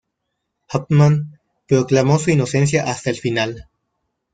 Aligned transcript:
Hauptmann 0.69 1.37
proclamó 1.67 2.17
su 2.17 2.31
inocencia 2.31 2.85
hasta 2.89 3.11
el 3.11 3.17
final. 3.17 3.69